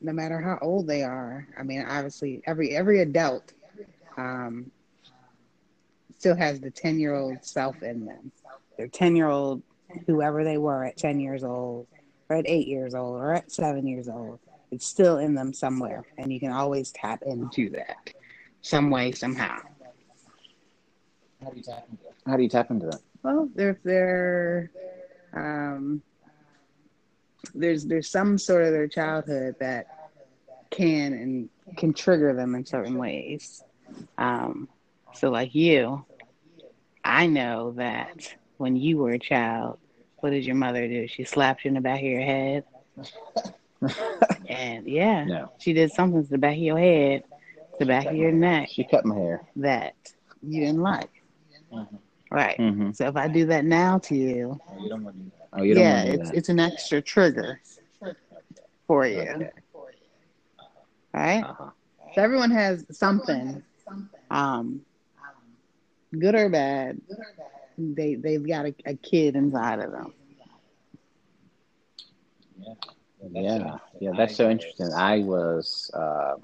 [0.00, 3.52] no matter how old they are, I mean, obviously, every every adult
[4.16, 4.70] um,
[6.18, 8.32] still has the ten year old self in them.
[8.76, 9.62] Their ten year old
[10.06, 11.86] whoever they were at 10 years old
[12.28, 14.38] or at 8 years old or at 7 years old
[14.70, 18.10] it's still in them somewhere and you can always tap into that
[18.62, 19.60] some way somehow.
[21.42, 24.70] How do you tap into that how do you tap into that well if they're
[25.36, 26.02] um,
[27.54, 30.10] there's there's some sort of their childhood that
[30.70, 33.62] can and can trigger them in certain ways
[34.18, 34.68] um,
[35.14, 36.04] so like you
[37.04, 39.78] i know that when you were a child,
[40.18, 41.06] what did your mother do?
[41.06, 42.64] She slapped you in the back of your head.
[44.48, 45.52] and yeah, no.
[45.58, 47.24] she did something to the back of your head,
[47.72, 48.68] to the back of your neck.
[48.70, 49.42] She cut my hair.
[49.56, 49.94] That
[50.42, 51.10] you didn't like.
[51.72, 51.96] Mm-hmm.
[52.36, 52.58] Right.
[52.58, 52.92] Mm-hmm.
[52.92, 55.48] So if I do that now to you, oh, you don't want to do that.
[55.58, 56.36] Oh, you don't yeah, do it's that.
[56.36, 57.62] it's an extra trigger
[58.86, 59.20] for you.
[59.22, 59.50] Okay.
[61.14, 61.42] Right.
[61.42, 61.70] Uh-huh.
[62.14, 63.62] So everyone has something
[64.30, 64.82] um,
[66.18, 67.00] good or bad,
[67.78, 70.12] they they've got a, a kid inside of them.
[72.60, 72.74] Yeah.
[73.32, 74.92] Yeah, yeah, that's so interesting.
[74.92, 76.34] I was uh,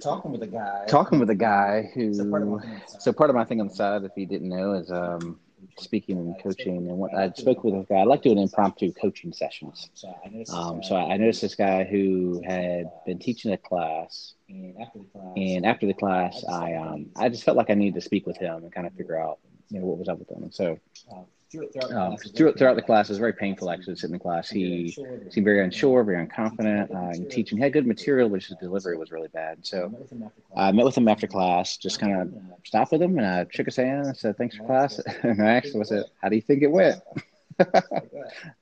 [0.00, 0.84] talking with a guy.
[0.88, 2.14] talking with a guy who.
[2.14, 4.04] So part of my thing on the So part of my thing on the side,
[4.04, 5.38] if you didn't know, is um,
[5.78, 6.88] speaking and coaching.
[6.88, 8.00] And what I spoke with a guy.
[8.00, 9.90] I like doing impromptu coaching sessions.
[9.94, 10.52] So I noticed.
[10.52, 14.76] Um, this so guy, I noticed this guy who had been teaching a class, And
[14.80, 15.32] after the class.
[15.36, 18.36] and after the class, I um, I just felt like I needed to speak with
[18.36, 20.42] him and kind of figure out you know what was up with him.
[20.42, 20.78] And so
[21.10, 23.32] through, throughout the um, class, it was throughout, throughout the very class, it was very
[23.32, 24.48] painful actually to sit in the class.
[24.48, 24.90] He
[25.30, 27.58] seemed very unsure, very unconfident uh, in teaching.
[27.58, 29.64] He had good material, but his delivery was really bad.
[29.66, 30.56] So met with him after class.
[30.56, 32.34] I met with him after class, just kind of
[32.64, 35.54] stopped with him, and I shook his hand and said, "Thanks for class." And I
[35.54, 37.00] asked him, "I said, how do you think it went?"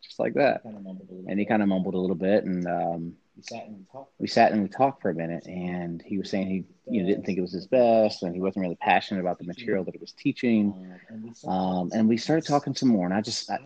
[0.03, 0.63] Just like that.
[0.65, 3.15] Kind of mumbled a little And he kind of mumbled a little bit, and um,
[3.41, 4.13] We sat and we talked.
[4.19, 5.47] we sat and we talked for a minute.
[5.47, 8.41] And he was saying he you know, didn't think it was his best, and he
[8.41, 10.75] wasn't really passionate about the material that he was teaching.
[11.09, 13.59] And we Um, and we started talking some more, and I just, I,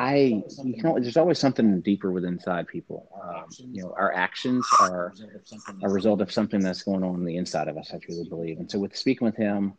[0.00, 0.14] I
[0.64, 3.06] you always, there's always something deeper within inside people.
[3.22, 5.12] Um, you know, our actions are
[5.82, 7.92] a result of something that's going on in the inside of us.
[7.92, 8.58] I truly believe.
[8.60, 9.74] And so, with speaking with him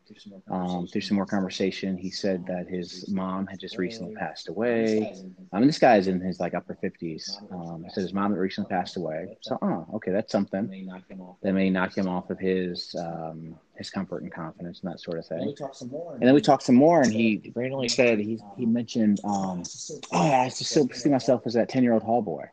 [0.51, 5.11] um, through some more conversation, he said that his mom had just recently passed away.
[5.51, 7.39] I mean, this guy's in his like upper fifties.
[7.51, 9.37] Um, said his mom had recently passed away.
[9.41, 10.67] So, oh, okay, that's something
[11.41, 15.17] that may knock him off of his um, his comfort and confidence and that sort
[15.19, 15.55] of And we thing.
[15.55, 16.13] talked some more.
[16.13, 19.63] And then we talked some more, and he randomly said he he mentioned, um,
[20.11, 22.45] "Oh, I used still see myself as that ten year old hall boy."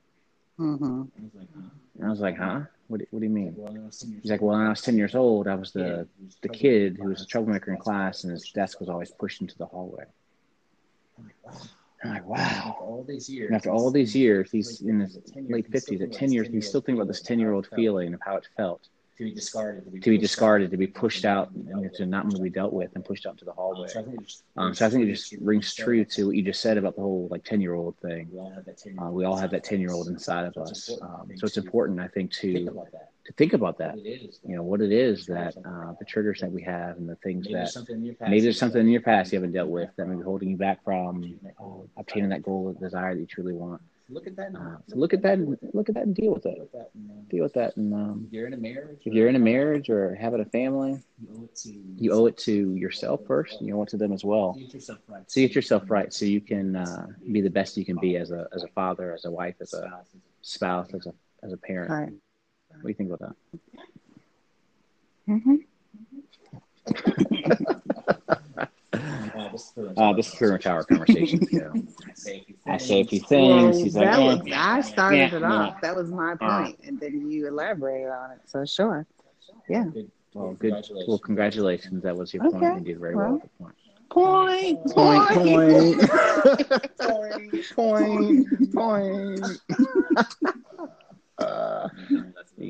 [0.56, 1.02] hmm
[1.96, 2.62] And I was like, "Huh?
[2.86, 3.56] What, do- what do you mean?"
[3.90, 6.08] He's He's like, "Well, when I was ten years old, I was the
[6.42, 9.56] the kid who was a troublemaker in class, and his desk was always pushed into
[9.58, 10.04] the hallway."
[11.18, 11.24] I'm
[12.10, 13.48] like, After "Wow." all these years.
[13.48, 16.00] And after all these years, he's in his late fifties.
[16.00, 18.46] At ten years, he's still thinking about this ten year old feeling of how it
[18.56, 22.06] felt to be discarded, to be, to be discarded, to be pushed out, know, to
[22.06, 23.88] not be dealt with, and pushed out to the hallway.
[23.88, 26.36] So I think it just, Um, so I think it just rings true to what
[26.36, 28.28] you just said about the whole like ten year old thing.
[28.30, 30.56] We all have that 10 Uh, we all have that ten year old inside of
[30.56, 30.90] us.
[31.02, 32.52] Um, so it's important, I think, to
[33.26, 33.96] to think about that.
[33.96, 34.38] What it is.
[34.46, 37.46] You know what it is that uh, the triggers that we have and the things
[37.46, 38.30] Maybe that something in your past.
[38.30, 40.56] maybe there's something in your past you haven't dealt with that may be holding you
[40.56, 41.64] back from uh,
[41.96, 43.82] obtaining that goal or desire that you truly want.
[44.10, 44.54] Look at that.
[44.54, 46.58] Uh, so look at that, and, look at that, and deal with it.
[46.72, 46.78] That.
[46.80, 49.00] uh, Deal with that, and um, If you're in a marriage.
[49.04, 51.68] if you're in a marriage or having a family, you owe it to
[51.98, 54.54] you owe it to yourself first, and you owe it to them as well.
[54.58, 55.30] Get yourself right.
[55.30, 58.30] So get yourself right, so you can uh, be the best you can be as
[58.30, 60.00] a as a father, as a wife, as a
[60.40, 61.90] spouse, as a as a parent.
[61.90, 62.12] Right.
[62.70, 63.36] What do you think about that?
[65.26, 65.56] hmm
[68.92, 71.72] Uh, this is pretty much Uh, this is pretty much how our conversations go.
[72.08, 73.28] I say a few I say a few things.
[73.28, 73.74] things.
[73.74, 74.24] Well, He's like, that eh.
[74.24, 75.52] was, I started Yeah, it yeah.
[75.52, 75.80] off.
[75.82, 78.40] That was my point, and then you elaborated on it.
[78.46, 79.06] So sure.
[79.68, 79.84] Yeah.
[79.92, 80.10] Good.
[80.34, 80.60] Well, good.
[80.70, 81.08] Congratulations.
[81.08, 82.02] Well, congratulations.
[82.02, 82.78] That was your point.
[82.86, 83.32] You did very Well.
[83.32, 83.36] well.
[83.36, 83.74] at the point.
[84.10, 84.84] Point.
[84.94, 86.00] point,
[87.76, 89.60] point, point.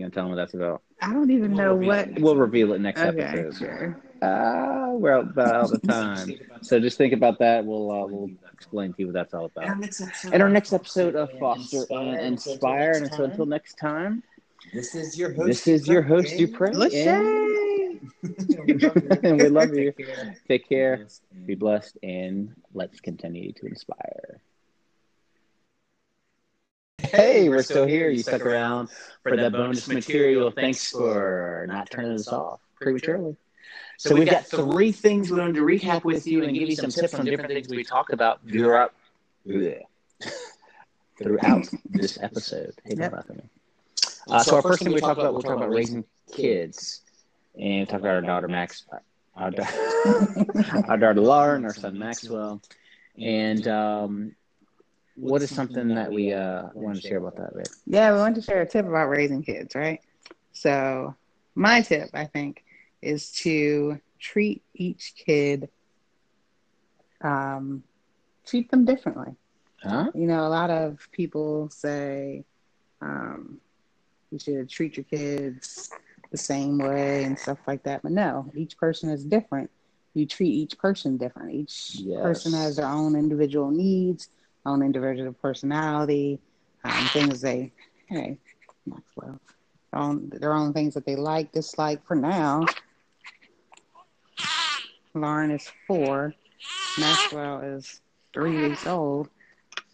[0.09, 0.83] Uh, gonna tell them what that's about?
[1.01, 2.09] I don't even know what.
[2.21, 3.57] We'll reveal it next Okay, episode.
[3.57, 4.03] sure.
[4.23, 6.29] Ah, we're out about all the time.
[6.63, 7.65] So just think about that.
[7.65, 9.79] We'll uh, we'll explain to you what that's all about.
[9.79, 10.35] next episode.
[10.35, 14.23] In our next episode of Foster and Inspire, and so until next time,
[14.75, 15.47] This is your host.
[15.47, 18.01] this is your host Dupre, and, Lachey.
[19.23, 19.93] and we love you.
[19.93, 20.37] Take care.
[20.49, 21.07] Take care,
[21.47, 24.41] be blessed, and let's continue to inspire.
[27.11, 28.11] Hey, we're still here.
[28.11, 28.89] You stuck around
[29.23, 30.51] for that bonus material.
[30.51, 33.37] Thanks for not turning us off prematurely.
[33.97, 36.91] So we've got three things we wanted to recap with you and give you some
[36.91, 38.93] tips on different things we talked about throughout
[41.19, 42.75] throughout this episode.
[42.85, 43.13] Hey, Yep.
[43.13, 43.43] laugh at me.
[44.29, 47.03] Uh, so our first thing we talked about, we'll talk about raising kids,
[47.59, 48.85] and talk about our daughter Max,
[49.35, 49.67] our, da-
[50.87, 52.61] our daughter Lauren, our son Maxwell,
[53.19, 54.35] and um,
[55.21, 57.69] what is something that we uh, wanted to share about that, Rick?
[57.87, 60.01] Yeah, we want to share a tip about raising kids, right?
[60.53, 61.15] So,
[61.55, 62.65] my tip, I think,
[63.03, 65.69] is to treat each kid,
[67.23, 67.83] um,
[68.47, 69.35] treat them differently.
[69.83, 70.11] Huh?
[70.15, 72.45] You know, a lot of people say
[73.01, 73.59] um,
[74.31, 75.91] you should treat your kids
[76.31, 78.03] the same way and stuff like that.
[78.03, 79.71] But no, each person is different.
[80.15, 81.55] You treat each person different.
[81.55, 82.43] Each Yes.
[82.43, 84.29] person has their own individual needs,
[84.69, 86.39] own individual personality,
[86.85, 87.73] um, things they,
[88.07, 88.39] hey,
[88.87, 89.41] Maxwell,
[89.93, 92.05] own, their own things that they like, dislike.
[92.07, 92.67] For now,
[95.15, 96.35] Lauren is four,
[96.99, 98.01] Maxwell is
[98.33, 99.29] three weeks old.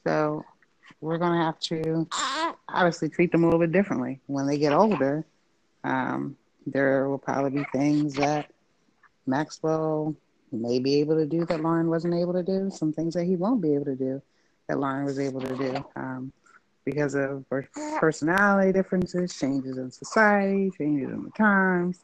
[0.05, 0.45] So
[1.01, 2.07] we're going to have to
[2.69, 4.21] obviously treat them a little bit differently.
[4.27, 5.25] When they get older,
[5.85, 8.51] um, there will probably be things that
[9.27, 10.15] Maxwell
[10.53, 13.37] may be able to do that Lauren wasn't able to do, some things that he
[13.37, 14.23] won't be able to do
[14.69, 16.33] that Lauren was able to do um,
[16.85, 17.45] because of
[17.99, 22.01] personality differences, changes in society, changes in the times,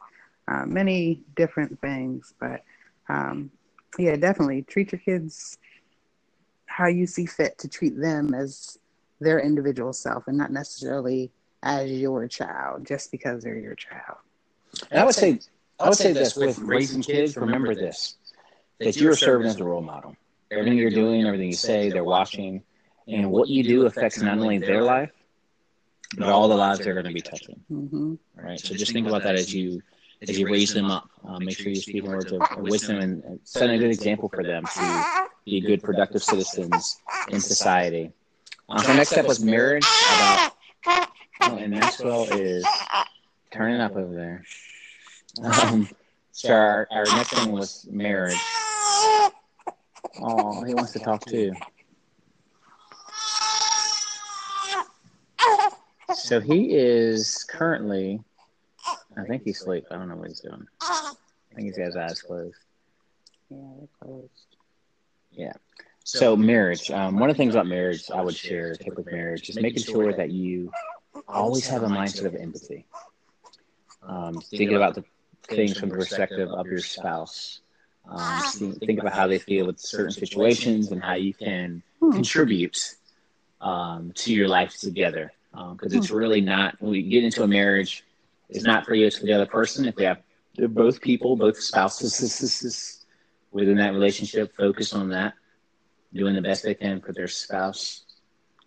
[0.47, 2.33] uh, many different things.
[2.39, 2.63] But
[3.09, 3.51] um,
[3.97, 5.57] yeah, definitely treat your kids
[6.65, 8.77] how you see fit to treat them as
[9.19, 11.29] their individual self and not necessarily
[11.63, 14.17] as your child just because they're your child.
[14.89, 15.39] And I would say,
[15.79, 17.35] I would say this with raising kids.
[17.37, 18.15] Remember this:
[18.79, 20.15] that you are serving as a role model.
[20.51, 22.61] Everything you're doing, everything you say, they're watching,
[23.07, 25.11] and what you do affects not only their life,
[26.17, 27.59] but all the lives they're going to be touching.
[27.71, 28.15] Mm-hmm.
[28.35, 28.59] Right.
[28.59, 29.81] So just think about that as you
[30.21, 31.09] as you raise them up.
[31.23, 34.63] Um, make sure you speak words of, wisdom and set a good example for them
[34.65, 38.11] to be good, productive citizens in society.
[38.69, 39.85] Um, so next step was marriage.
[40.15, 40.51] About
[41.41, 42.65] oh, and Maxwell is
[43.51, 44.43] turning up over there.
[45.43, 45.89] Um,
[46.31, 48.39] so our, our next thing was marriage.
[50.19, 51.53] Oh, he wants to talk too.
[56.13, 58.21] So he is currently,
[59.17, 59.85] I think he's asleep.
[59.91, 60.67] I don't know what he's doing.
[60.81, 61.13] I
[61.55, 62.55] think he's got his eyes closed.
[63.49, 64.29] Yeah, they're closed.
[65.31, 65.53] Yeah.
[66.03, 66.91] So marriage.
[66.91, 69.83] Um, one of the things about marriage I would share, tip with marriage, is making
[69.83, 70.71] sure that you
[71.27, 72.85] always have a mindset of empathy.
[74.03, 75.03] Um, thinking about the
[75.47, 77.61] things from the perspective of your spouse.
[78.11, 82.95] Um, think about how they feel with certain situations and how you can contribute
[83.61, 85.31] um, to your life together.
[85.51, 88.03] Because um, it's really not when we get into a marriage,
[88.49, 89.85] it's not for you; it's for the other person.
[89.85, 90.21] If they have
[90.55, 93.05] they're both people, both spouses
[93.51, 95.33] within that relationship, focus on that,
[96.13, 98.03] doing the best they can for their spouse.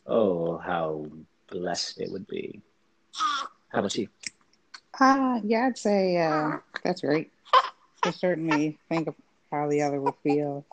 [0.07, 1.07] Oh, how
[1.51, 2.63] blessed it would be.
[3.73, 4.09] How about you?
[4.99, 7.31] Uh, yeah, I'd say uh, that's great.
[8.03, 9.15] To certainly think of
[9.55, 10.65] how the other would feel,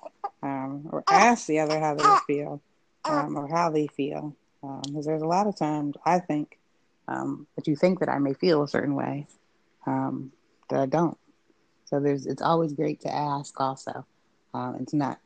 [0.44, 2.62] um, or ask the other how they would feel,
[3.06, 4.36] um, or how they feel.
[4.62, 6.60] Because um, there's a lot of times I think
[7.08, 9.28] um, that you think that I may feel a certain way
[9.86, 10.32] um,
[10.70, 11.18] that I don't.
[11.86, 14.06] So there's it's always great to ask also,
[14.54, 15.20] and not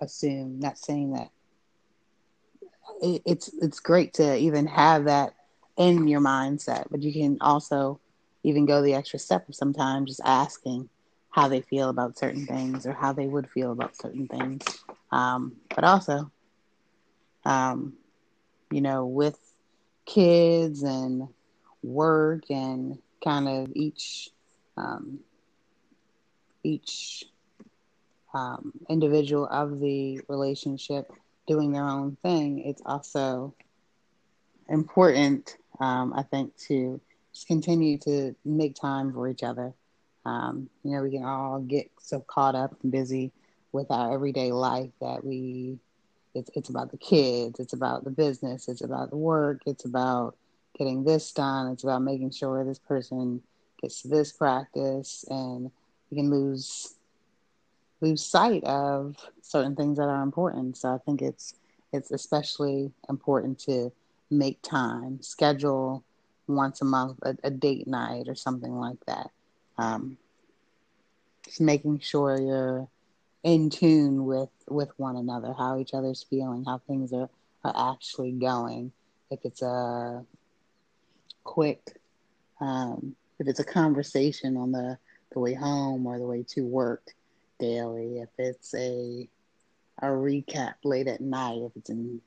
[0.00, 0.60] assume.
[0.60, 1.30] Not saying that
[3.02, 5.34] it, it's it's great to even have that
[5.76, 8.00] in your mindset, but you can also
[8.44, 10.88] even go the extra step of sometimes just asking
[11.34, 14.62] how they feel about certain things or how they would feel about certain things.
[15.10, 16.30] Um, but also,
[17.44, 17.94] um,
[18.70, 19.36] you know, with
[20.06, 21.26] kids and
[21.82, 24.30] work and kind of each
[24.76, 25.18] um,
[26.62, 27.24] each
[28.32, 31.10] um, individual of the relationship
[31.48, 33.54] doing their own thing, it's also
[34.68, 37.00] important, um, I think, to
[37.48, 39.74] continue to make time for each other.
[40.24, 43.32] Um, you know, we can all get so caught up and busy
[43.72, 45.78] with our everyday life that we
[46.34, 50.36] it's it's about the kids, it's about the business, it's about the work, it's about
[50.78, 53.40] getting this done, it's about making sure this person
[53.80, 55.70] gets to this practice and
[56.10, 56.94] we can lose
[58.00, 60.76] lose sight of certain things that are important.
[60.76, 61.54] So I think it's
[61.92, 63.92] it's especially important to
[64.30, 66.02] make time, schedule
[66.48, 69.30] once a month a, a date night or something like that.
[69.78, 70.16] Um,
[71.44, 72.88] just making sure you're
[73.42, 77.28] in tune with with one another, how each other's feeling, how things are
[77.62, 78.92] are actually going.
[79.30, 80.24] If it's a
[81.42, 81.96] quick,
[82.60, 84.98] um, if it's a conversation on the
[85.32, 87.14] the way home or the way to work
[87.58, 89.28] daily, if it's a
[90.02, 92.20] a recap late at night, if it's in,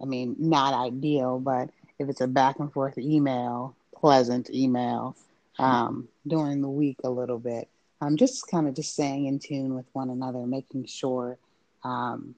[0.00, 5.16] I mean, not ideal, but if it's a back and forth email, pleasant email
[5.58, 7.68] um, during the week a little bit.
[8.00, 11.38] Um, just kind of just staying in tune with one another, making sure,
[11.84, 12.34] um,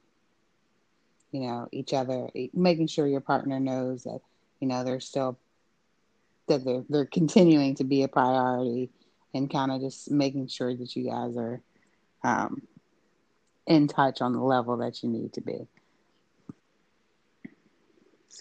[1.33, 4.21] you know, each other, making sure your partner knows that,
[4.61, 5.39] you know, they're still,
[6.49, 8.91] that they're, they're continuing to be a priority
[9.33, 11.61] and kind of just making sure that you guys are
[12.23, 12.63] um,
[13.67, 15.67] in touch on the level that you need to be.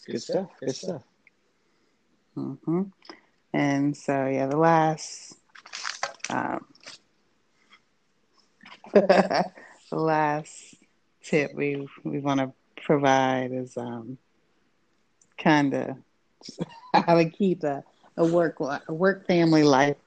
[0.05, 0.49] Good stuff.
[0.59, 1.03] Good stuff.
[2.35, 2.81] Mm-hmm.
[3.53, 5.37] And so, yeah, the last,
[6.29, 6.65] um,
[8.93, 9.45] the
[9.91, 10.75] last
[11.23, 12.51] tip we we want to
[12.83, 14.17] provide is um,
[15.37, 15.97] kind of
[16.93, 17.83] how to keep a,
[18.17, 19.97] a work a work family life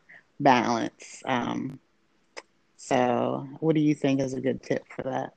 [0.41, 1.23] balance.
[1.25, 1.79] Um,
[2.77, 5.35] so, what do you think is a good tip for that?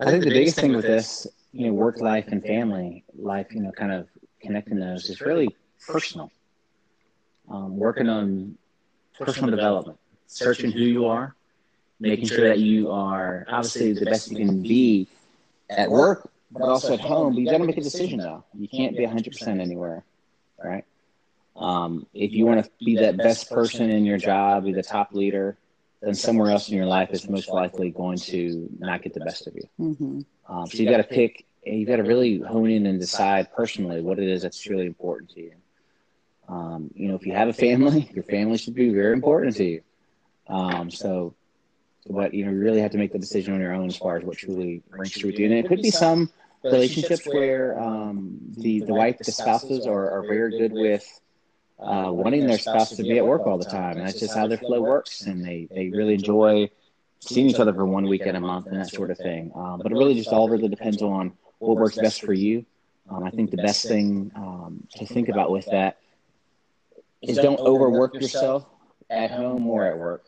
[0.00, 3.60] I think the biggest thing with this, you know, work life and family life, you
[3.60, 4.08] know, kind of
[4.40, 5.56] connecting those is really
[5.86, 6.30] personal.
[7.50, 8.56] Um, working on
[9.18, 11.34] personal development, searching who you are,
[12.00, 15.08] making sure that you are obviously the best you can be
[15.70, 17.34] at work, but also at home.
[17.34, 18.44] But you got to make a decision though.
[18.58, 20.04] You can't be 100% anywhere,
[20.62, 20.84] right?
[21.56, 25.12] Um, if you want to be that best person in your job, be the top
[25.12, 25.56] leader,
[26.02, 29.46] then somewhere else in your life is most likely going to not get the best
[29.46, 29.68] of you.
[29.78, 33.52] hmm Um, so you got to pick, you got to really hone in and decide
[33.52, 35.52] personally what it is that's really important to you.
[36.48, 39.64] Um, you know, if you have a family, your family should be very important to
[39.64, 39.80] you.
[40.46, 41.34] Um, so,
[42.08, 44.16] but you know, you really have to make the decision on your own as far
[44.16, 45.46] as what truly rings true with you.
[45.46, 46.30] And it could be some
[46.62, 51.20] relationships where um, the the wife, the spouses are, are very good with
[51.78, 54.46] uh, wanting their spouse to be at work all the time, and that's just how
[54.46, 56.70] their flow works, and they they really enjoy
[57.20, 59.50] seeing each other for one weekend a month and that sort of thing.
[59.54, 62.64] Um, but it really just all really depends on what works best for you.
[63.10, 65.98] Um, I think the best thing um, to think about with that
[67.28, 68.66] is don't overwork yourself
[69.10, 70.24] at home or at work.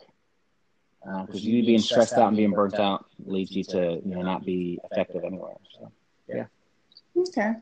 [1.27, 4.45] Because you being stressed out and being burnt out leads you to you know not
[4.45, 5.55] be effective anywhere.
[5.79, 5.93] So
[6.29, 6.47] yeah.
[7.17, 7.53] Okay.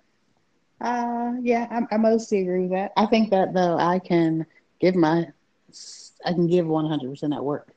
[0.80, 2.92] Uh, yeah, I, I mostly agree with that.
[2.96, 4.46] I think that though I can
[4.80, 5.26] give my,
[6.24, 7.70] I can give 100% at work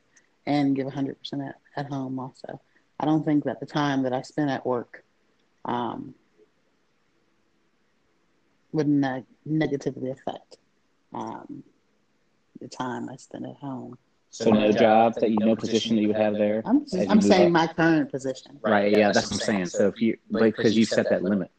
[0.46, 2.60] and give 100% at, at home also.
[3.00, 5.04] I don't think that the time that I spend at work
[5.66, 6.16] um,
[8.72, 10.58] would ne- negatively affect
[11.14, 11.64] um,
[12.60, 13.98] the time I spend at home.
[14.30, 16.62] so no job that you no position that you would have there.
[16.66, 17.52] I'm, as I'm saying up?
[17.52, 18.60] my current position.
[18.62, 18.92] Right.
[18.92, 19.66] Yeah, that's what I'm saying.
[19.68, 21.52] So if you like, because you set that limit.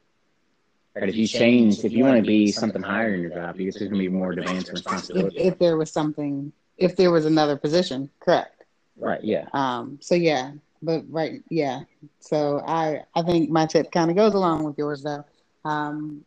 [0.95, 1.09] Right.
[1.09, 3.91] If you change, if you want to be something higher in your job, because there's
[3.91, 7.57] going to be more demands and If, if there was something, if there was another
[7.57, 8.65] position, correct.
[8.97, 9.23] Right.
[9.23, 9.47] Yeah.
[9.53, 11.83] Um, so yeah, but right, yeah.
[12.21, 15.25] So I I think my tip kind of goes along with yours though.
[15.65, 16.25] Um,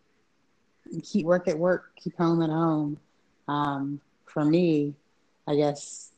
[1.04, 2.98] keep work at work, keep home at home.
[3.52, 4.96] Um, for me,
[5.48, 6.12] I guess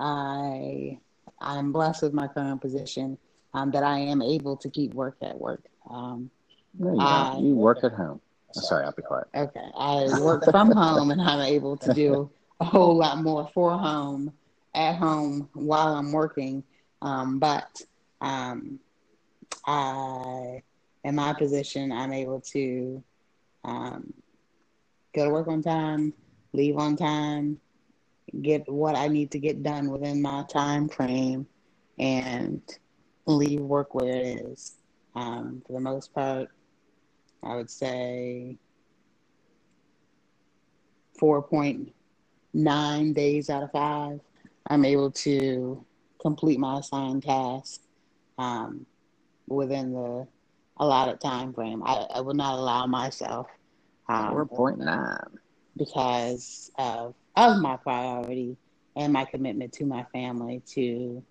[0.00, 0.98] I
[1.40, 3.18] I'm blessed with my current position
[3.52, 5.62] um, that I am able to keep work at work.
[5.90, 6.30] Um,
[6.78, 8.20] No, you, I- you work at home.
[8.56, 9.26] Oh, sorry, I'll be quiet.
[9.34, 13.70] Okay, I work from home and I'm able to do a whole lot more for
[13.76, 14.32] home,
[14.74, 16.62] at home while I'm working.
[17.00, 17.80] Um, but
[18.20, 18.78] um,
[19.66, 20.62] I,
[21.04, 23.02] in my position, I'm able to
[23.64, 24.12] um,
[25.14, 26.12] go to work on time,
[26.52, 27.60] leave on time,
[28.40, 31.46] get what I need to get done within my time frame,
[31.98, 32.62] and
[33.26, 34.76] leave work where it is.
[35.14, 36.48] Um, for the most part,
[37.42, 38.56] I would say
[41.20, 44.20] 4.9 days out of five,
[44.68, 45.84] I'm able to
[46.20, 47.82] complete my assigned task
[48.38, 48.86] um,
[49.48, 50.26] within the
[50.78, 51.82] allotted time frame.
[51.84, 53.48] I, I would not allow myself
[54.06, 55.38] Four um, point nine.
[55.76, 58.56] Because of, of my priority
[58.96, 61.22] and my commitment to my family to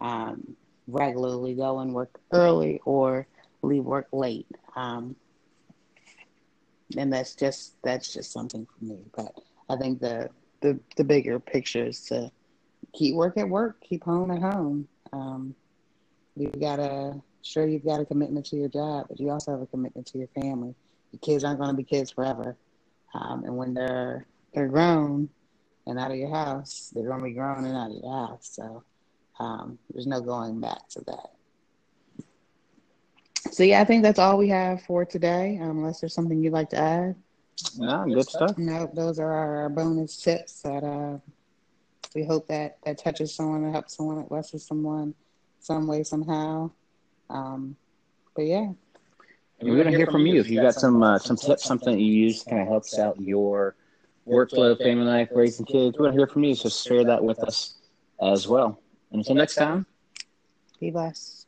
[0.00, 3.26] um, regularly go and work early or
[3.62, 4.46] leave work late.
[4.76, 5.16] Um,
[6.96, 8.98] and that's just that's just something for me.
[9.16, 9.32] But
[9.68, 10.28] I think the
[10.60, 12.30] the, the bigger picture is to
[12.92, 14.88] keep work at work, keep home at home.
[15.12, 15.54] Um,
[16.36, 19.60] you've got to sure you've got a commitment to your job, but you also have
[19.60, 20.74] a commitment to your family.
[21.12, 22.56] Your kids aren't going to be kids forever,
[23.14, 25.28] um, and when they're they're grown
[25.86, 28.50] and out of your house, they're going to be grown and out of your house.
[28.52, 28.82] So
[29.38, 31.30] um, there's no going back to that.
[33.52, 35.58] So yeah, I think that's all we have for today.
[35.60, 37.14] Um, unless there's something you'd like to add.
[37.78, 38.58] No, good stuff.
[38.58, 41.18] No, those are our bonus tips that uh,
[42.14, 45.14] we hope that that touches someone, that helps someone, that blesses someone,
[45.60, 46.70] some way, somehow.
[47.30, 47.76] Um,
[48.34, 48.72] but yeah,
[49.60, 51.94] And we're going to hear from you if you've got some uh, some tips, something
[51.94, 53.76] that you use kind of helps out your
[54.26, 55.96] workflow, family life, raising kids.
[55.96, 57.74] We're going to hear from you, so share that with us
[58.20, 58.80] as well.
[59.10, 59.86] And until next time.
[60.80, 61.43] be blessed.